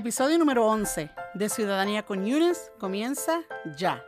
Episodio 0.00 0.38
número 0.38 0.66
11 0.66 1.10
de 1.34 1.48
Ciudadanía 1.50 2.06
con 2.06 2.24
Yunes 2.24 2.72
comienza 2.78 3.42
ya. 3.76 4.02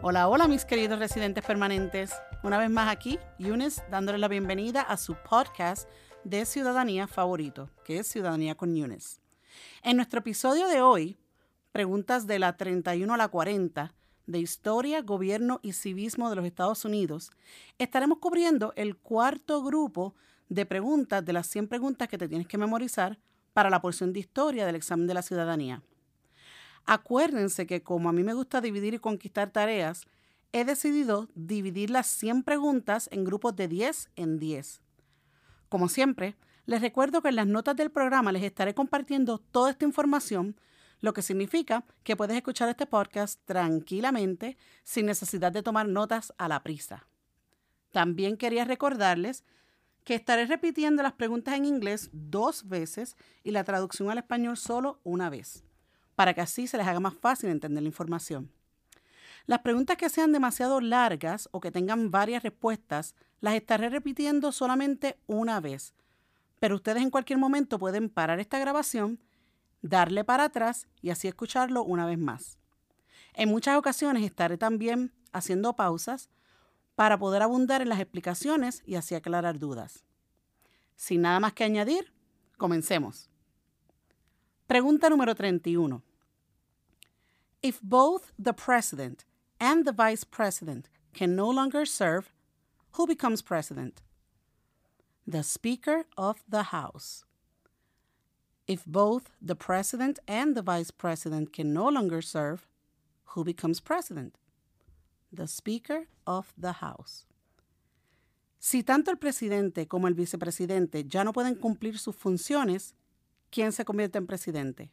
Hola, 0.00 0.28
hola 0.28 0.46
mis 0.46 0.64
queridos 0.64 1.00
residentes 1.00 1.44
permanentes. 1.44 2.12
Una 2.44 2.56
vez 2.56 2.70
más 2.70 2.88
aquí, 2.88 3.18
Yunes 3.40 3.82
dándoles 3.90 4.20
la 4.20 4.28
bienvenida 4.28 4.80
a 4.80 4.96
su 4.96 5.16
podcast 5.28 5.88
de 6.22 6.46
ciudadanía 6.46 7.08
favorito, 7.08 7.68
que 7.84 7.98
es 7.98 8.06
Ciudadanía 8.06 8.54
con 8.54 8.76
Yunes. 8.76 9.20
En 9.82 9.96
nuestro 9.96 10.20
episodio 10.20 10.68
de 10.68 10.80
hoy, 10.80 11.18
preguntas 11.72 12.28
de 12.28 12.38
la 12.38 12.56
31 12.56 13.12
a 13.12 13.16
la 13.16 13.26
40 13.26 13.92
de 14.26 14.38
Historia, 14.38 15.02
Gobierno 15.02 15.58
y 15.64 15.72
Civismo 15.72 16.30
de 16.30 16.36
los 16.36 16.46
Estados 16.46 16.84
Unidos, 16.84 17.32
estaremos 17.76 18.18
cubriendo 18.18 18.72
el 18.76 18.96
cuarto 18.96 19.64
grupo 19.64 20.14
de 20.14 20.24
preguntas 20.66 21.24
de 21.24 21.32
las 21.32 21.48
100 21.48 21.68
preguntas 21.68 22.08
que 22.08 22.18
te 22.18 22.28
tienes 22.28 22.46
que 22.46 22.58
memorizar 22.58 23.18
para 23.52 23.70
la 23.70 23.80
porción 23.80 24.12
de 24.12 24.20
historia 24.20 24.66
del 24.66 24.76
examen 24.76 25.06
de 25.06 25.14
la 25.14 25.22
ciudadanía. 25.22 25.82
Acuérdense 26.86 27.66
que 27.66 27.82
como 27.82 28.08
a 28.08 28.12
mí 28.12 28.22
me 28.22 28.34
gusta 28.34 28.60
dividir 28.60 28.94
y 28.94 28.98
conquistar 28.98 29.50
tareas, 29.50 30.06
he 30.52 30.64
decidido 30.64 31.28
dividir 31.34 31.90
las 31.90 32.06
100 32.06 32.44
preguntas 32.44 33.08
en 33.10 33.24
grupos 33.24 33.56
de 33.56 33.66
10 33.66 34.10
en 34.14 34.38
10. 34.38 34.82
Como 35.68 35.88
siempre, 35.88 36.36
les 36.66 36.80
recuerdo 36.80 37.22
que 37.22 37.28
en 37.28 37.36
las 37.36 37.46
notas 37.46 37.74
del 37.76 37.90
programa 37.90 38.32
les 38.32 38.42
estaré 38.42 38.74
compartiendo 38.74 39.38
toda 39.38 39.70
esta 39.70 39.84
información, 39.84 40.56
lo 41.00 41.12
que 41.12 41.22
significa 41.22 41.84
que 42.04 42.16
puedes 42.16 42.36
escuchar 42.36 42.68
este 42.68 42.86
podcast 42.86 43.40
tranquilamente 43.44 44.56
sin 44.84 45.06
necesidad 45.06 45.52
de 45.52 45.62
tomar 45.62 45.88
notas 45.88 46.32
a 46.38 46.48
la 46.48 46.62
prisa. 46.62 47.06
También 47.90 48.36
quería 48.36 48.64
recordarles 48.64 49.44
que 50.04 50.14
estaré 50.14 50.46
repitiendo 50.46 51.02
las 51.02 51.14
preguntas 51.14 51.54
en 51.54 51.64
inglés 51.64 52.10
dos 52.12 52.68
veces 52.68 53.16
y 53.42 53.50
la 53.50 53.64
traducción 53.64 54.10
al 54.10 54.18
español 54.18 54.56
solo 54.56 55.00
una 55.02 55.30
vez, 55.30 55.64
para 56.14 56.34
que 56.34 56.42
así 56.42 56.66
se 56.66 56.76
les 56.76 56.86
haga 56.86 57.00
más 57.00 57.14
fácil 57.14 57.50
entender 57.50 57.82
la 57.82 57.88
información. 57.88 58.52
Las 59.46 59.60
preguntas 59.60 59.96
que 59.96 60.08
sean 60.08 60.32
demasiado 60.32 60.80
largas 60.80 61.48
o 61.52 61.60
que 61.60 61.70
tengan 61.70 62.10
varias 62.10 62.42
respuestas, 62.42 63.14
las 63.40 63.54
estaré 63.54 63.90
repitiendo 63.90 64.52
solamente 64.52 65.18
una 65.26 65.60
vez, 65.60 65.94
pero 66.60 66.76
ustedes 66.76 67.02
en 67.02 67.10
cualquier 67.10 67.38
momento 67.38 67.78
pueden 67.78 68.08
parar 68.08 68.40
esta 68.40 68.58
grabación, 68.58 69.20
darle 69.82 70.24
para 70.24 70.44
atrás 70.44 70.86
y 71.02 71.10
así 71.10 71.28
escucharlo 71.28 71.82
una 71.82 72.06
vez 72.06 72.18
más. 72.18 72.58
En 73.34 73.48
muchas 73.48 73.76
ocasiones 73.76 74.24
estaré 74.24 74.56
también 74.56 75.12
haciendo 75.32 75.74
pausas 75.76 76.30
para 76.94 77.18
poder 77.18 77.42
abundar 77.42 77.82
en 77.82 77.88
las 77.88 78.00
explicaciones 78.00 78.82
y 78.86 78.94
así 78.94 79.14
aclarar 79.14 79.58
dudas. 79.58 80.04
Sin 80.96 81.22
nada 81.22 81.40
más 81.40 81.52
que 81.52 81.64
añadir, 81.64 82.12
comencemos. 82.56 83.28
Pregunta 84.66 85.10
número 85.10 85.34
31. 85.34 86.02
If 87.62 87.80
both 87.82 88.32
the 88.38 88.52
president 88.52 89.24
and 89.58 89.84
the 89.84 89.92
vice 89.92 90.24
president 90.24 90.88
can 91.12 91.34
no 91.34 91.50
longer 91.50 91.86
serve, 91.86 92.32
who 92.92 93.06
becomes 93.06 93.42
president? 93.42 94.02
The 95.26 95.42
Speaker 95.42 96.04
of 96.16 96.44
the 96.48 96.64
House. 96.64 97.24
If 98.66 98.84
both 98.86 99.30
the 99.40 99.56
president 99.56 100.18
and 100.26 100.54
the 100.54 100.62
vice 100.62 100.90
president 100.90 101.52
can 101.52 101.72
no 101.72 101.88
longer 101.88 102.22
serve, 102.22 102.66
who 103.34 103.44
becomes 103.44 103.80
president? 103.80 104.38
The 105.34 105.46
Speaker 105.46 106.08
of 106.26 106.52
the 106.60 106.72
House. 106.72 107.26
Si 108.58 108.82
tanto 108.82 109.10
el 109.10 109.18
presidente 109.18 109.86
como 109.86 110.08
el 110.08 110.14
vicepresidente 110.14 111.04
ya 111.04 111.22
no 111.22 111.32
pueden 111.32 111.54
cumplir 111.54 111.98
sus 111.98 112.16
funciones, 112.16 112.94
¿quién 113.50 113.72
se 113.72 113.84
convierte 113.84 114.18
en 114.18 114.26
presidente? 114.26 114.90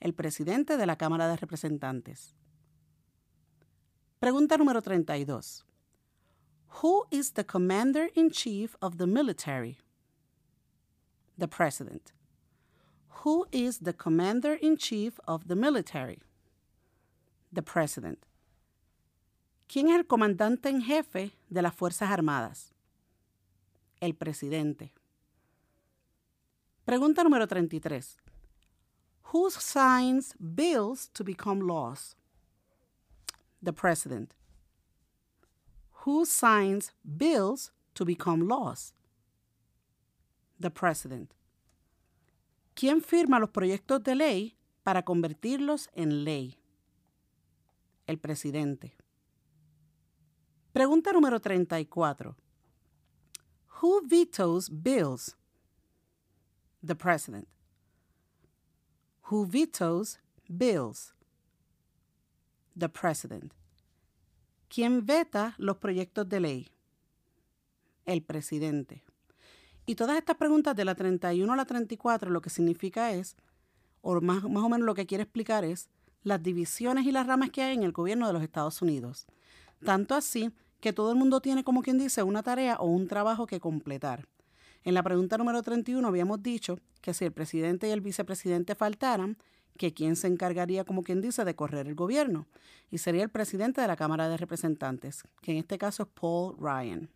El 0.00 0.14
presidente 0.14 0.76
de 0.76 0.86
la 0.86 0.96
Cámara 0.96 1.28
de 1.28 1.36
Representantes. 1.36 2.34
Pregunta 4.20 4.56
número 4.56 4.80
32. 4.80 5.64
Who 6.82 7.06
is 7.10 7.32
the 7.34 7.44
commander 7.44 8.10
in 8.14 8.30
chief 8.30 8.74
of 8.80 8.96
the 8.96 9.06
military? 9.06 9.78
The 11.38 11.48
president. 11.48 12.12
Who 13.24 13.46
is 13.52 13.80
the 13.80 13.92
commander 13.92 14.54
in 14.54 14.76
chief 14.76 15.20
of 15.26 15.48
the 15.48 15.56
military? 15.56 16.22
The 17.52 17.62
president. 17.62 18.26
¿Quién 19.66 19.88
es 19.88 19.96
el 19.96 20.06
comandante 20.06 20.68
en 20.68 20.80
jefe 20.80 21.32
de 21.48 21.62
las 21.62 21.74
Fuerzas 21.74 22.10
Armadas? 22.10 22.72
El 24.00 24.14
presidente. 24.14 24.92
Pregunta 26.84 27.24
número 27.24 27.48
33. 27.48 28.20
Who 29.32 29.50
signs 29.50 30.36
bills 30.38 31.10
to 31.12 31.24
become 31.24 31.66
laws? 31.66 32.16
The 33.60 33.72
president. 33.72 34.34
Who 36.04 36.24
signs 36.24 36.92
bills 37.02 37.72
to 37.94 38.04
become 38.04 38.46
laws? 38.46 38.94
The 40.60 40.70
president. 40.70 41.34
¿Quién 42.74 43.02
firma 43.02 43.40
los 43.40 43.50
proyectos 43.50 44.04
de 44.04 44.14
ley 44.14 44.56
para 44.84 45.02
convertirlos 45.02 45.90
en 45.94 46.22
ley? 46.22 46.56
El 48.06 48.18
presidente. 48.18 48.96
Pregunta 50.76 51.10
número 51.10 51.40
34. 51.40 52.36
Who 53.80 54.02
vetoes 54.06 54.68
bills? 54.68 55.34
The 56.84 56.94
president. 56.94 57.48
Who 59.30 59.46
vetoes 59.46 60.20
bills? 60.46 61.14
The 62.78 62.90
president. 62.90 63.54
¿Quién 64.68 65.06
veta 65.06 65.54
los 65.56 65.78
proyectos 65.78 66.28
de 66.28 66.40
ley? 66.40 66.68
El 68.04 68.22
presidente. 68.22 69.02
Y 69.86 69.94
todas 69.94 70.18
estas 70.18 70.36
preguntas 70.36 70.76
de 70.76 70.84
la 70.84 70.94
31 70.94 71.50
a 71.50 71.56
la 71.56 71.64
34 71.64 72.28
lo 72.28 72.42
que 72.42 72.50
significa 72.50 73.14
es, 73.14 73.34
o 74.02 74.20
más, 74.20 74.42
más 74.42 74.62
o 74.62 74.68
menos 74.68 74.84
lo 74.84 74.94
que 74.94 75.06
quiere 75.06 75.22
explicar 75.22 75.64
es, 75.64 75.88
las 76.22 76.42
divisiones 76.42 77.06
y 77.06 77.12
las 77.12 77.26
ramas 77.26 77.48
que 77.48 77.62
hay 77.62 77.74
en 77.74 77.82
el 77.82 77.92
gobierno 77.92 78.26
de 78.26 78.34
los 78.34 78.42
Estados 78.42 78.82
Unidos. 78.82 79.26
Tanto 79.82 80.14
así 80.14 80.52
que 80.80 80.92
todo 80.92 81.10
el 81.10 81.18
mundo 81.18 81.40
tiene, 81.40 81.64
como 81.64 81.82
quien 81.82 81.98
dice, 81.98 82.22
una 82.22 82.42
tarea 82.42 82.76
o 82.76 82.86
un 82.86 83.08
trabajo 83.08 83.46
que 83.46 83.60
completar. 83.60 84.26
En 84.84 84.94
la 84.94 85.02
pregunta 85.02 85.36
número 85.36 85.62
31 85.62 86.06
habíamos 86.06 86.42
dicho 86.42 86.78
que 87.00 87.12
si 87.12 87.24
el 87.24 87.32
presidente 87.32 87.88
y 87.88 87.90
el 87.90 88.00
vicepresidente 88.00 88.74
faltaran, 88.74 89.36
que 89.76 89.92
quién 89.92 90.16
se 90.16 90.26
encargaría, 90.26 90.84
como 90.84 91.02
quien 91.02 91.20
dice, 91.20 91.44
de 91.44 91.54
correr 91.54 91.86
el 91.86 91.94
gobierno. 91.94 92.46
Y 92.90 92.98
sería 92.98 93.22
el 93.22 93.30
presidente 93.30 93.80
de 93.80 93.86
la 93.86 93.96
Cámara 93.96 94.28
de 94.28 94.36
Representantes, 94.36 95.24
que 95.42 95.52
en 95.52 95.58
este 95.58 95.78
caso 95.78 96.04
es 96.04 96.08
Paul 96.08 96.56
Ryan. 96.58 97.10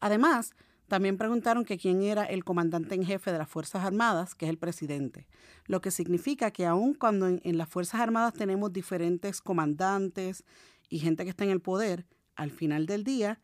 Además, 0.00 0.54
también 0.86 1.16
preguntaron 1.16 1.64
que 1.64 1.78
quién 1.78 2.02
era 2.02 2.24
el 2.24 2.44
comandante 2.44 2.94
en 2.94 3.04
jefe 3.04 3.32
de 3.32 3.38
las 3.38 3.48
Fuerzas 3.48 3.84
Armadas, 3.84 4.34
que 4.34 4.44
es 4.44 4.50
el 4.50 4.58
presidente. 4.58 5.26
Lo 5.66 5.80
que 5.80 5.90
significa 5.90 6.50
que 6.50 6.66
aun 6.66 6.94
cuando 6.94 7.26
en, 7.26 7.40
en 7.42 7.56
las 7.56 7.68
Fuerzas 7.68 8.00
Armadas 8.00 8.34
tenemos 8.34 8.72
diferentes 8.72 9.40
comandantes 9.40 10.44
y 10.90 10.98
gente 10.98 11.24
que 11.24 11.30
está 11.30 11.44
en 11.44 11.50
el 11.50 11.60
poder, 11.60 12.06
al 12.36 12.50
final 12.50 12.86
del 12.86 13.04
día, 13.04 13.40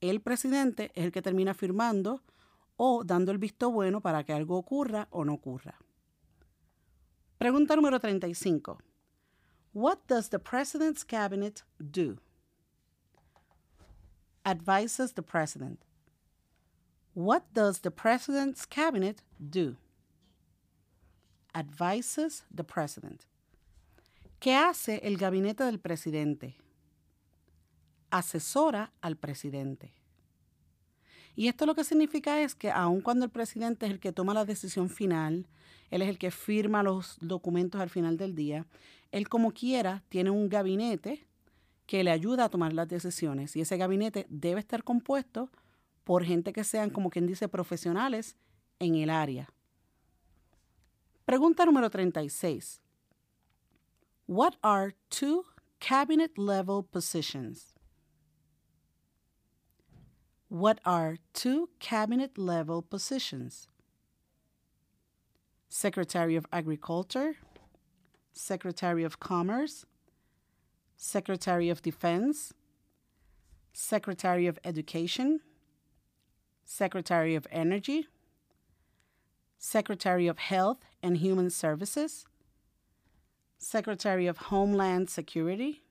el 0.00 0.20
presidente 0.20 0.90
es 0.94 1.04
el 1.04 1.12
que 1.12 1.22
termina 1.22 1.54
firmando 1.54 2.22
o 2.76 3.04
dando 3.04 3.32
el 3.32 3.38
visto 3.38 3.70
bueno 3.70 4.00
para 4.00 4.24
que 4.24 4.32
algo 4.32 4.56
ocurra 4.56 5.08
o 5.10 5.24
no 5.24 5.34
ocurra. 5.34 5.78
Pregunta 7.38 7.76
número 7.76 7.98
35. 8.00 8.78
What 9.72 9.98
does 10.06 10.30
the 10.30 10.38
president's 10.38 11.04
cabinet 11.04 11.64
do? 11.78 12.18
Advises 14.44 15.14
the 15.14 15.22
president. 15.22 15.84
What 17.14 17.44
does 17.52 17.80
the 17.80 17.90
president's 17.90 18.66
cabinet 18.66 19.22
do? 19.38 19.76
Advises 21.54 22.44
the 22.54 22.64
president. 22.64 23.26
¿Qué 24.40 24.54
hace 24.54 25.00
el 25.02 25.16
gabinete 25.16 25.64
del 25.64 25.78
presidente? 25.78 26.56
Asesora 28.18 28.92
al 29.00 29.16
presidente. 29.16 29.92
Y 31.36 31.48
esto 31.48 31.66
lo 31.66 31.74
que 31.74 31.82
significa 31.82 32.40
es 32.40 32.54
que 32.54 32.70
aun 32.70 33.00
cuando 33.00 33.24
el 33.24 33.30
presidente 33.30 33.86
es 33.86 33.92
el 33.92 33.98
que 33.98 34.12
toma 34.12 34.34
la 34.34 34.44
decisión 34.44 34.88
final, 34.88 35.48
él 35.90 36.02
es 36.02 36.08
el 36.08 36.16
que 36.16 36.30
firma 36.30 36.84
los 36.84 37.16
documentos 37.20 37.80
al 37.80 37.90
final 37.90 38.16
del 38.16 38.36
día, 38.36 38.66
él 39.10 39.28
como 39.28 39.50
quiera 39.52 40.04
tiene 40.08 40.30
un 40.30 40.48
gabinete 40.48 41.26
que 41.86 42.04
le 42.04 42.12
ayuda 42.12 42.44
a 42.44 42.48
tomar 42.48 42.72
las 42.72 42.88
decisiones 42.88 43.56
y 43.56 43.60
ese 43.60 43.76
gabinete 43.76 44.26
debe 44.28 44.60
estar 44.60 44.84
compuesto 44.84 45.50
por 46.04 46.24
gente 46.24 46.52
que 46.52 46.62
sean, 46.62 46.90
como 46.90 47.10
quien 47.10 47.26
dice, 47.26 47.48
profesionales 47.48 48.36
en 48.78 48.94
el 48.94 49.10
área. 49.10 49.52
Pregunta 51.24 51.66
número 51.66 51.90
36. 51.90 52.80
What 54.28 54.54
are 54.62 54.94
two 55.08 55.44
cabinet 55.80 56.38
level 56.38 56.84
positions? 56.84 57.73
What 60.54 60.78
are 60.84 61.16
two 61.32 61.70
cabinet 61.80 62.38
level 62.38 62.80
positions? 62.80 63.66
Secretary 65.68 66.36
of 66.36 66.46
Agriculture, 66.52 67.38
Secretary 68.32 69.02
of 69.02 69.18
Commerce, 69.18 69.84
Secretary 70.96 71.70
of 71.70 71.82
Defense, 71.82 72.54
Secretary 73.72 74.46
of 74.46 74.60
Education, 74.64 75.40
Secretary 76.64 77.34
of 77.34 77.48
Energy, 77.50 78.06
Secretary 79.58 80.28
of 80.28 80.38
Health 80.38 80.78
and 81.02 81.16
Human 81.16 81.50
Services, 81.50 82.26
Secretary 83.58 84.28
of 84.28 84.38
Homeland 84.38 85.10
Security, 85.10 85.82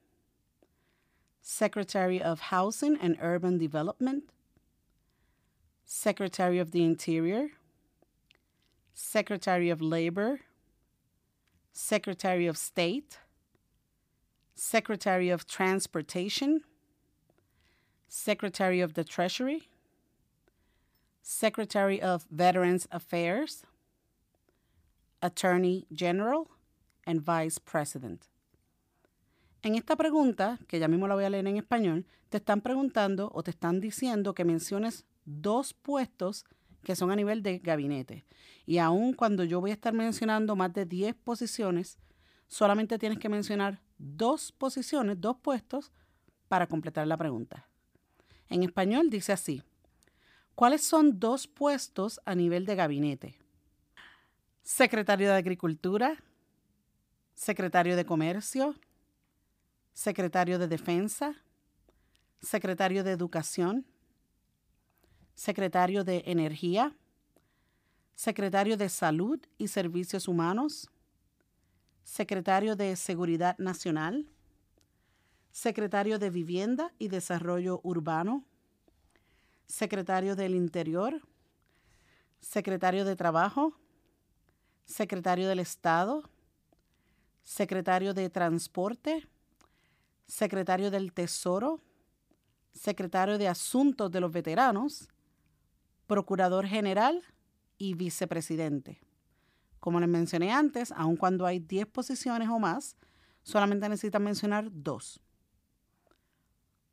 Secretary 1.42 2.22
of 2.22 2.40
Housing 2.40 2.98
and 3.02 3.18
Urban 3.20 3.58
Development, 3.58 4.24
Secretary 5.96 6.58
of 6.58 6.72
the 6.72 6.84
Interior, 6.84 7.50
Secretary 8.96 9.70
of 9.70 9.80
Labor, 9.80 10.40
Secretary 11.72 12.48
of 12.48 12.58
State, 12.58 13.20
Secretary 14.56 15.30
of 15.30 15.46
Transportation, 15.46 16.62
Secretary 18.08 18.82
of 18.82 18.96
the 18.96 19.04
Treasury, 19.04 19.70
Secretary 21.22 22.02
of 22.02 22.26
Veterans 22.32 22.88
Affairs, 22.92 23.62
Attorney 25.22 25.86
General, 25.94 26.50
and 27.06 27.22
Vice 27.22 27.60
President. 27.60 28.30
En 29.64 29.76
esta 29.76 29.96
pregunta, 29.96 30.58
que 30.68 30.80
ya 30.80 30.88
mismo 30.88 31.08
la 31.08 31.14
voy 31.14 31.26
a 31.26 31.30
leer 31.30 31.46
en 31.46 31.62
español, 31.62 32.04
te 32.32 32.40
están 32.40 32.62
preguntando 32.62 33.32
o 33.32 33.44
te 33.44 33.52
están 33.52 33.80
diciendo 33.80 34.34
que 34.34 34.44
menciones 34.44 35.06
dos 35.26 35.74
puestos 35.74 36.46
que 36.84 36.96
son 36.96 37.12
a 37.12 37.16
nivel 37.16 37.44
de 37.44 37.60
gabinete. 37.60 38.26
Y 38.66 38.78
aun 38.78 39.14
cuando 39.14 39.44
yo 39.44 39.62
voy 39.62 39.72
a 39.72 39.76
estar 39.76 39.94
mencionando 39.94 40.56
más 40.56 40.74
de 40.74 40.86
10 40.86 41.16
posiciones, 41.16 41.98
solamente 42.48 43.00
tienes 43.00 43.20
que 43.20 43.30
mencionar 43.30 43.82
dos 43.98 44.52
posiciones, 44.52 45.20
dos 45.20 45.38
puestos, 45.38 45.92
para 46.48 46.68
completar 46.68 47.08
la 47.08 47.18
pregunta. 47.18 47.68
En 48.48 48.62
español 48.62 49.10
dice 49.10 49.32
así, 49.32 49.64
¿cuáles 50.54 50.84
son 50.84 51.20
dos 51.20 51.48
puestos 51.48 52.20
a 52.26 52.36
nivel 52.36 52.68
de 52.68 52.76
gabinete? 52.76 53.40
Secretario 54.62 55.30
de 55.30 55.36
Agricultura, 55.36 56.24
Secretario 57.34 57.96
de 57.96 58.06
Comercio, 58.06 58.76
Secretario 59.94 60.60
de 60.60 60.68
Defensa, 60.68 61.36
Secretario 62.40 63.04
de 63.04 63.12
Educación, 63.12 63.88
Secretario 65.36 66.04
de 66.04 66.24
Energía, 66.26 66.96
Secretario 68.16 68.78
de 68.78 68.90
Salud 68.90 69.40
y 69.58 69.68
Servicios 69.68 70.28
Humanos, 70.28 70.90
Secretario 72.04 72.76
de 72.76 72.96
Seguridad 72.96 73.58
Nacional, 73.58 74.28
Secretario 75.52 76.20
de 76.20 76.30
Vivienda 76.30 76.94
y 77.00 77.08
Desarrollo 77.08 77.80
Urbano, 77.84 78.46
Secretario 79.68 80.36
del 80.36 80.56
Interior, 80.56 81.22
Secretario 82.40 83.06
de 83.06 83.16
Trabajo, 83.16 83.74
Secretario 84.86 85.48
del 85.48 85.60
Estado, 85.60 86.30
Secretario 87.44 88.14
de 88.14 88.30
Transporte, 88.30 89.28
Secretario 90.28 90.92
del 90.92 91.14
Tesoro, 91.14 91.82
Secretario 92.74 93.38
de 93.38 93.48
Asuntos 93.48 94.12
de 94.12 94.20
los 94.20 94.32
Veteranos, 94.32 95.08
Procurador 96.08 96.66
General 96.66 97.22
y 97.78 97.94
Vicepresidente. 97.94 99.00
Como 99.80 100.00
les 100.00 100.10
mencioné 100.10 100.52
antes, 100.52 100.92
aun 100.92 101.18
cuando 101.18 101.46
hay 101.46 101.60
10 101.60 101.88
posiciones 101.88 102.48
o 102.50 102.60
más, 102.60 102.96
solamente 103.44 103.88
necesitan 103.90 104.24
mencionar 104.24 104.70
dos. 104.72 105.20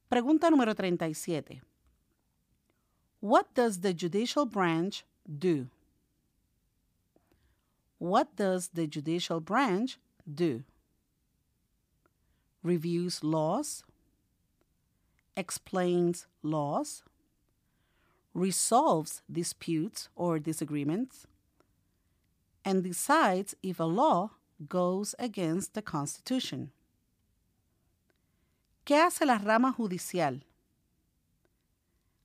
Pregunta 0.09 0.51
número 0.51 0.75
37. 0.75 1.63
What 3.21 3.47
does 3.55 3.81
the 3.81 3.95
judicial 3.95 4.45
branch 4.47 5.05
do? 5.25 5.69
What 7.99 8.35
does 8.35 8.71
the 8.71 8.89
judicial 8.89 9.41
branch 9.41 9.99
do? 10.27 10.65
Reviews 12.63 13.23
laws, 13.23 13.85
explains 15.37 16.27
laws, 16.43 17.05
resolves 18.35 19.23
disputes 19.29 20.09
or 20.15 20.39
disagreements, 20.39 21.27
and 22.65 22.83
decides 22.83 23.57
if 23.63 23.81
a 23.81 23.85
law 23.85 24.31
goes 24.69 25.15
against 25.19 25.75
the 25.75 25.83
Constitution. 25.83 26.73
¿Qué 28.85 28.97
hace 28.97 29.25
la 29.25 29.39
rama 29.39 29.73
judicial? 29.73 30.45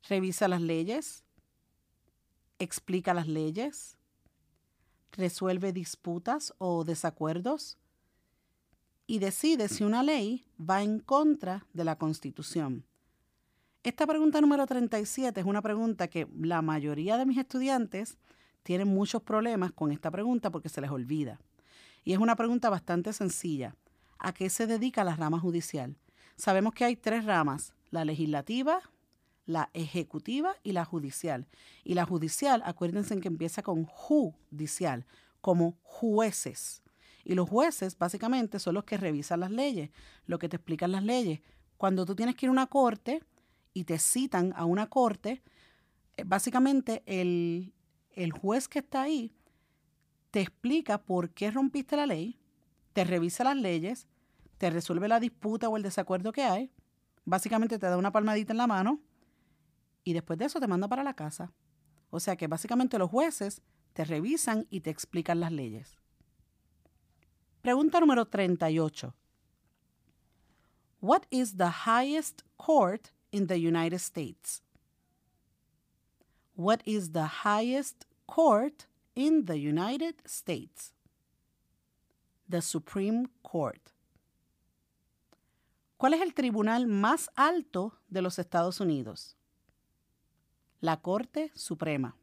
Revisa 0.10 0.48
las 0.48 0.62
leyes, 0.62 1.24
explica 2.60 3.14
las 3.14 3.28
leyes, 3.28 3.98
resuelve 5.12 5.72
disputas 5.74 6.54
o 6.58 6.84
desacuerdos 6.84 7.78
y 9.08 9.20
decide 9.20 9.68
si 9.68 9.84
una 9.84 10.04
ley 10.04 10.46
va 10.60 10.84
en 10.84 11.00
contra 11.00 11.66
de 11.74 11.84
la 11.84 11.98
Constitución. 11.98 12.86
Esta 13.86 14.08
pregunta 14.08 14.42
número 14.42 14.66
37 14.66 15.40
es 15.40 15.46
una 15.46 15.62
pregunta 15.62 16.08
que 16.08 16.28
la 16.42 16.64
mayoría 16.64 17.20
de 17.20 17.26
mis 17.28 17.38
estudiantes 17.38 18.18
tienen 18.64 18.88
muchos 18.88 19.22
problemas 19.22 19.74
con 19.74 19.92
esta 19.92 20.10
pregunta 20.10 20.50
porque 20.50 20.70
se 20.70 20.82
les 20.82 20.90
olvida. 20.90 21.40
Y 22.04 22.14
es 22.14 22.18
una 22.18 22.36
pregunta 22.36 22.72
bastante 22.72 23.14
sencilla. 23.14 23.76
¿A 24.18 24.34
qué 24.34 24.50
se 24.50 24.66
dedica 24.66 25.04
la 25.04 25.16
rama 25.16 25.40
judicial? 25.40 25.96
Sabemos 26.36 26.74
que 26.74 26.84
hay 26.84 26.96
tres 26.96 27.26
ramas, 27.26 27.76
la 27.92 28.06
legislativa, 28.06 28.82
la 29.46 29.70
ejecutiva 29.76 30.56
y 30.64 30.72
la 30.72 30.84
judicial. 30.84 31.46
Y 31.84 31.94
la 31.94 32.06
judicial, 32.06 32.64
acuérdense 32.66 33.20
que 33.20 33.28
empieza 33.28 33.62
con 33.62 33.86
judicial, 33.86 35.06
como 35.42 35.78
jueces. 35.84 36.82
Y 37.24 37.36
los 37.36 37.48
jueces 37.48 38.00
básicamente 38.00 38.58
son 38.58 38.74
los 38.74 38.84
que 38.84 38.98
revisan 38.98 39.42
las 39.42 39.52
leyes, 39.52 39.92
los 40.26 40.40
que 40.40 40.50
te 40.50 40.56
explican 40.56 40.92
las 40.92 41.04
leyes. 41.04 41.42
Cuando 41.78 42.04
tú 42.04 42.16
tienes 42.16 42.34
que 42.34 42.48
ir 42.48 42.50
a 42.50 42.54
una 42.54 42.66
corte, 42.66 43.22
y 43.76 43.84
te 43.84 44.00
citan 44.00 44.54
a 44.56 44.66
una 44.66 44.88
corte, 44.88 45.44
eh, 46.18 46.24
básicamente 46.26 47.04
el, 47.06 47.76
el 48.12 48.32
juez 48.32 48.68
que 48.68 48.80
está 48.80 49.04
ahí 49.04 49.36
te 50.32 50.42
explica 50.42 50.98
por 50.98 51.30
qué 51.30 51.52
rompiste 51.52 51.96
la 51.96 52.08
ley, 52.08 52.40
te 52.94 53.04
revisa 53.04 53.44
las 53.44 53.56
leyes, 53.56 54.08
te 54.58 54.70
resuelve 54.70 55.08
la 55.08 55.20
disputa 55.20 55.70
o 55.70 55.78
el 55.78 55.84
desacuerdo 55.84 56.32
que 56.32 56.44
hay, 56.44 56.72
básicamente 57.26 57.78
te 57.78 57.88
da 57.88 57.98
una 57.98 58.12
palmadita 58.12 58.54
en 58.54 58.58
la 58.58 58.68
mano 58.68 59.02
y 60.04 60.14
después 60.14 60.40
de 60.40 60.46
eso 60.46 60.60
te 60.60 60.68
manda 60.68 60.88
para 60.88 61.04
la 61.04 61.14
casa. 61.14 61.54
O 62.10 62.20
sea 62.20 62.36
que 62.36 62.48
básicamente 62.48 62.98
los 62.98 63.10
jueces 63.10 63.62
te 63.94 64.06
revisan 64.06 64.68
y 64.70 64.82
te 64.82 64.90
explican 64.90 65.40
las 65.40 65.52
leyes. 65.52 65.98
Pregunta 67.62 68.00
número 68.00 68.26
38. 68.26 69.14
What 71.02 71.24
is 71.30 71.58
the 71.58 71.72
highest 71.86 72.42
court 72.58 73.15
in 73.36 73.48
the 73.48 73.60
United 73.60 74.00
States? 74.00 74.62
What 76.56 76.82
is 76.86 77.12
the 77.12 77.28
highest 77.44 78.06
court 78.26 78.88
in 79.14 79.46
the 79.46 79.58
United 79.58 80.16
States? 80.26 80.94
The 82.48 82.62
Supreme 82.62 83.28
Court. 83.42 83.92
¿Cuál 85.98 86.14
es 86.14 86.22
el 86.22 86.34
tribunal 86.34 86.88
más 86.88 87.30
alto 87.36 88.00
de 88.08 88.22
los 88.22 88.40
Estados 88.40 88.80
Unidos? 88.80 89.36
La 90.80 91.02
Corte 91.02 91.52
Suprema. 91.56 92.16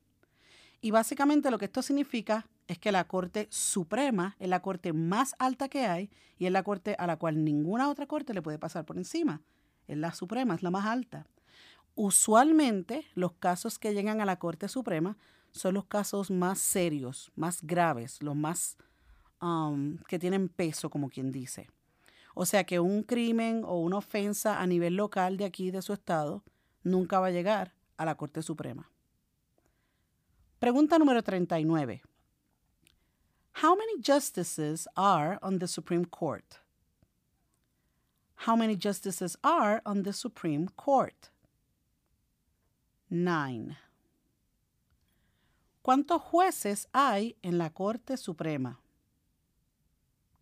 Y 0.81 0.93
básicamente 0.93 1.51
lo 1.51 1.59
que 1.59 1.67
esto 1.67 1.83
significa 1.83 2.47
es 2.69 2.79
que 2.79 2.91
la 2.91 3.07
Corte 3.07 3.49
Suprema 3.51 4.37
es 4.39 4.49
la 4.49 4.63
corte 4.63 4.95
más 4.95 5.35
alta 5.39 5.69
que 5.69 5.85
hay 5.85 6.11
y 6.39 6.47
es 6.47 6.53
la 6.53 6.63
corte 6.63 6.97
a 6.99 7.07
la 7.07 7.19
cual 7.19 7.45
ninguna 7.45 7.91
otra 7.91 8.07
corte 8.07 8.33
le 8.33 8.41
puede 8.41 8.59
pasar 8.59 8.87
por 8.87 8.97
encima 8.97 9.43
la 10.01 10.13
Suprema, 10.13 10.55
es 10.55 10.63
la 10.63 10.71
más 10.71 10.87
alta. 10.87 11.27
Usualmente 11.95 13.07
los 13.15 13.33
casos 13.33 13.79
que 13.79 13.93
llegan 13.93 14.21
a 14.21 14.25
la 14.25 14.39
Corte 14.39 14.69
Suprema 14.69 15.17
son 15.51 15.75
los 15.75 15.85
casos 15.85 16.31
más 16.31 16.59
serios, 16.59 17.31
más 17.37 17.63
graves, 17.63 18.23
los 18.23 18.35
más 18.35 18.77
um, 19.41 19.99
que 20.09 20.19
tienen 20.19 20.49
peso, 20.49 20.89
como 20.89 21.11
quien 21.11 21.31
dice. 21.31 21.69
O 22.35 22.47
sea 22.47 22.65
que 22.65 22.81
un 22.81 23.03
crimen 23.03 23.63
o 23.65 23.79
una 23.81 23.99
ofensa 23.99 24.61
a 24.61 24.67
nivel 24.67 24.97
local 24.97 25.37
de 25.37 25.45
aquí, 25.45 25.71
de 25.71 25.83
su 25.83 25.93
estado, 25.93 26.43
nunca 26.83 27.21
va 27.21 27.27
a 27.27 27.31
llegar 27.31 27.75
a 27.99 28.07
la 28.07 28.15
Corte 28.15 28.43
Suprema. 28.43 28.91
Pregunta 30.59 30.99
número 30.99 31.23
39. 31.23 32.03
How 33.63 33.77
many 33.77 34.01
justices 34.01 34.89
are 34.97 35.39
on 35.43 35.59
the 35.59 35.69
Supreme 35.69 36.07
Court? 36.07 36.62
How 38.47 38.57
many 38.57 38.75
justices 38.75 39.37
are 39.45 39.81
on 39.87 40.03
the 40.03 40.13
Supreme 40.13 40.69
Court? 40.77 41.31
Nine. 43.09 43.77
¿Cuántos 45.85 46.21
jueces 46.23 46.89
hay 46.93 47.37
en 47.45 47.57
la 47.57 47.71
Corte 47.71 48.17
Suprema? 48.17 48.81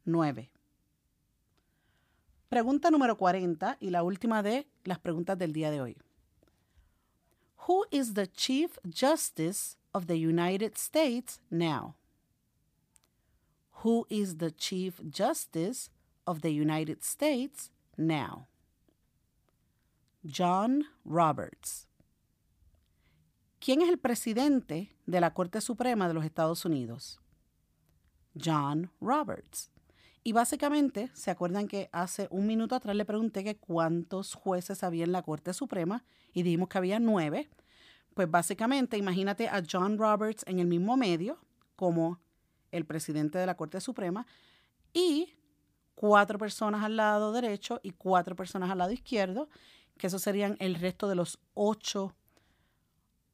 Nueve. 0.06 0.48
Pregunta 2.48 2.90
número 2.90 3.18
40 3.18 3.76
y 3.80 3.90
la 3.90 4.02
última 4.02 4.42
de 4.42 4.66
las 4.84 4.98
preguntas 4.98 5.36
del 5.36 5.52
día 5.52 5.70
de 5.70 5.82
hoy. 5.82 5.96
Who 7.68 7.84
is 7.90 8.14
the 8.14 8.26
Chief 8.26 8.78
Justice 8.88 9.76
of 9.92 10.06
the 10.06 10.16
United 10.16 10.78
States 10.78 11.38
now? 11.50 11.96
Who 13.84 14.06
is 14.08 14.38
the 14.38 14.50
Chief 14.50 15.02
Justice 15.10 15.90
of 16.26 16.40
the 16.40 16.50
United 16.50 17.04
States 17.04 17.70
now? 18.00 18.48
John 20.24 20.84
Roberts. 21.04 21.86
¿Quién 23.58 23.82
es 23.82 23.88
el 23.88 23.98
presidente 23.98 24.96
de 25.06 25.20
la 25.20 25.34
Corte 25.34 25.60
Suprema 25.60 26.08
de 26.08 26.14
los 26.14 26.24
Estados 26.24 26.64
Unidos? 26.64 27.20
John 28.34 28.90
Roberts. 29.00 29.70
Y 30.22 30.32
básicamente, 30.32 31.10
¿se 31.14 31.30
acuerdan 31.30 31.66
que 31.66 31.88
hace 31.92 32.28
un 32.30 32.46
minuto 32.46 32.74
atrás 32.74 32.94
le 32.94 33.04
pregunté 33.04 33.42
que 33.42 33.56
cuántos 33.56 34.34
jueces 34.34 34.82
había 34.82 35.04
en 35.04 35.12
la 35.12 35.22
Corte 35.22 35.54
Suprema 35.54 36.04
y 36.32 36.42
dijimos 36.42 36.68
que 36.68 36.78
había 36.78 37.00
nueve? 37.00 37.48
Pues 38.14 38.30
básicamente, 38.30 38.98
imagínate 38.98 39.48
a 39.48 39.62
John 39.70 39.98
Roberts 39.98 40.44
en 40.46 40.58
el 40.58 40.66
mismo 40.66 40.96
medio 40.96 41.38
como 41.76 42.20
el 42.70 42.84
presidente 42.84 43.38
de 43.38 43.46
la 43.46 43.56
Corte 43.56 43.80
Suprema 43.80 44.26
y 44.92 45.34
cuatro 46.00 46.38
personas 46.38 46.82
al 46.82 46.96
lado 46.96 47.30
derecho 47.30 47.78
y 47.82 47.90
cuatro 47.90 48.34
personas 48.34 48.70
al 48.70 48.78
lado 48.78 48.92
izquierdo, 48.92 49.50
que 49.98 50.06
esos 50.06 50.22
serían 50.22 50.56
el 50.58 50.76
resto 50.76 51.08
de 51.08 51.14
los 51.14 51.38
ocho 51.52 52.14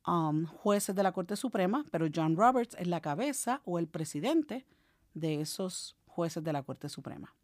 Um, 0.08 0.46
jueces 0.46 0.94
de 0.94 1.02
la 1.02 1.11
Corte 1.11 1.35
Suprema, 1.35 1.85
pero 1.90 2.06
John 2.14 2.37
Roberts 2.37 2.76
es 2.78 2.87
la 2.87 3.00
cabeza 3.00 3.61
o 3.64 3.80
el 3.80 3.88
presidente 3.88 4.64
de 5.14 5.40
esos 5.40 5.96
jueces 6.06 6.44
de 6.44 6.52
la 6.52 6.62
Corte 6.62 6.88
Suprema. 6.88 7.35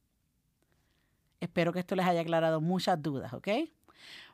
Espero 1.41 1.73
que 1.73 1.81
esto 1.81 1.97
les 1.97 2.07
haya 2.07 2.21
aclarado 2.21 2.61
muchas 2.61 3.03
dudas, 3.03 3.33
¿ok? 3.33 3.49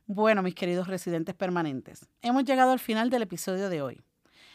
Bueno, 0.07 0.43
mis 0.43 0.55
queridos 0.55 0.89
residentes 0.89 1.35
permanentes, 1.35 2.07
hemos 2.21 2.45
llegado 2.45 2.73
al 2.73 2.81
final 2.81 3.09
del 3.09 3.23
episodio 3.23 3.71
de 3.71 3.81
hoy. 3.81 4.03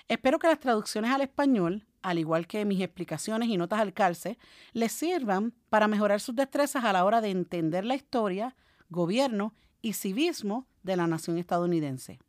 Espero 0.08 0.38
que 0.38 0.48
las 0.48 0.60
traducciones 0.60 1.12
al 1.12 1.22
español, 1.22 1.86
al 2.02 2.20
igual 2.20 2.46
que 2.46 2.66
mis 2.66 2.82
explicaciones 2.82 3.50
y 3.50 3.58
notas 3.58 3.80
al 3.80 3.94
calce, 3.94 4.38
les 4.74 4.92
sirvan 4.92 5.54
para 5.70 5.88
mejorar 5.88 6.20
sus 6.20 6.36
destrezas 6.36 6.84
a 6.84 6.94
la 6.94 7.06
hora 7.06 7.22
de 7.22 7.30
entender 7.30 7.86
la 7.86 7.96
historia, 7.96 8.56
gobierno 8.90 9.54
y 9.82 9.94
civismo 9.94 10.68
de 10.84 10.98
la 10.98 11.08
nación 11.08 11.38
estadounidense. 11.38 12.20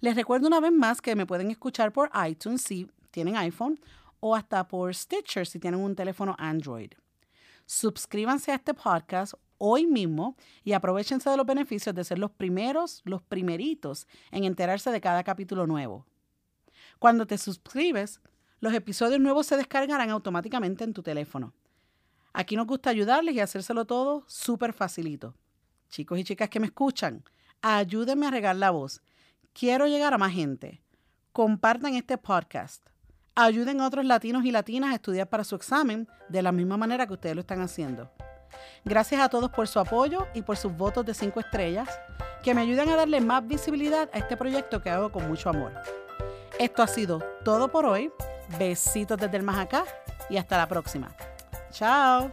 Les 0.00 0.14
recuerdo 0.14 0.46
una 0.46 0.60
vez 0.60 0.72
más 0.72 1.00
que 1.00 1.16
me 1.16 1.26
pueden 1.26 1.50
escuchar 1.50 1.92
por 1.92 2.10
iTunes 2.26 2.62
si 2.62 2.90
tienen 3.10 3.36
iPhone 3.36 3.80
o 4.20 4.34
hasta 4.34 4.66
por 4.66 4.94
Stitcher 4.94 5.46
si 5.46 5.58
tienen 5.58 5.80
un 5.80 5.94
teléfono 5.94 6.34
Android. 6.38 6.92
Suscríbanse 7.66 8.52
a 8.52 8.54
este 8.54 8.74
podcast 8.74 9.34
hoy 9.58 9.86
mismo 9.86 10.36
y 10.64 10.72
aprovechense 10.72 11.28
de 11.28 11.36
los 11.36 11.46
beneficios 11.46 11.94
de 11.94 12.04
ser 12.04 12.18
los 12.18 12.30
primeros, 12.30 13.02
los 13.04 13.22
primeritos 13.22 14.06
en 14.30 14.44
enterarse 14.44 14.90
de 14.90 15.00
cada 15.00 15.22
capítulo 15.24 15.66
nuevo. 15.66 16.06
Cuando 16.98 17.26
te 17.26 17.38
suscribes, 17.38 18.20
los 18.60 18.74
episodios 18.74 19.20
nuevos 19.20 19.46
se 19.46 19.56
descargarán 19.56 20.10
automáticamente 20.10 20.84
en 20.84 20.92
tu 20.92 21.02
teléfono. 21.02 21.54
Aquí 22.32 22.56
nos 22.56 22.66
gusta 22.66 22.90
ayudarles 22.90 23.34
y 23.34 23.40
hacérselo 23.40 23.84
todo 23.84 24.24
súper 24.26 24.72
facilito. 24.72 25.34
Chicos 25.88 26.18
y 26.18 26.24
chicas 26.24 26.50
que 26.50 26.60
me 26.60 26.66
escuchan, 26.66 27.24
ayúdenme 27.62 28.26
a 28.26 28.30
regar 28.30 28.56
la 28.56 28.70
voz 28.70 29.00
Quiero 29.58 29.88
llegar 29.88 30.14
a 30.14 30.18
más 30.18 30.32
gente. 30.32 30.80
Compartan 31.32 31.94
este 31.94 32.16
podcast. 32.16 32.86
Ayuden 33.34 33.80
a 33.80 33.88
otros 33.88 34.04
latinos 34.04 34.44
y 34.44 34.52
latinas 34.52 34.92
a 34.92 34.94
estudiar 34.94 35.28
para 35.28 35.42
su 35.42 35.56
examen 35.56 36.06
de 36.28 36.42
la 36.42 36.52
misma 36.52 36.76
manera 36.76 37.08
que 37.08 37.14
ustedes 37.14 37.34
lo 37.34 37.40
están 37.40 37.60
haciendo. 37.60 38.08
Gracias 38.84 39.20
a 39.20 39.28
todos 39.28 39.50
por 39.50 39.66
su 39.66 39.80
apoyo 39.80 40.28
y 40.32 40.42
por 40.42 40.56
sus 40.56 40.76
votos 40.76 41.04
de 41.04 41.12
5 41.12 41.40
estrellas, 41.40 41.88
que 42.44 42.54
me 42.54 42.60
ayudan 42.60 42.88
a 42.88 42.94
darle 42.94 43.20
más 43.20 43.44
visibilidad 43.48 44.08
a 44.12 44.18
este 44.18 44.36
proyecto 44.36 44.80
que 44.80 44.90
hago 44.90 45.10
con 45.10 45.26
mucho 45.26 45.50
amor. 45.50 45.72
Esto 46.58 46.82
ha 46.82 46.86
sido 46.88 47.20
todo 47.44 47.68
por 47.68 47.86
hoy. 47.86 48.12
Besitos 48.58 49.18
desde 49.18 49.36
el 49.36 49.42
más 49.42 49.58
acá 49.58 49.84
y 50.28 50.36
hasta 50.36 50.56
la 50.56 50.66
próxima. 50.66 51.14
Chao. 51.70 52.32